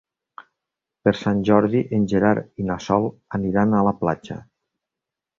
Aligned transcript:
Per 1.07 1.11
Sant 1.17 1.41
Jordi 1.49 1.81
en 1.97 2.07
Gerard 2.13 2.63
i 2.63 2.65
na 2.69 2.77
Sol 2.89 3.05
aniran 3.41 3.75
a 3.77 3.83
la 3.89 3.93
platja. 3.99 4.39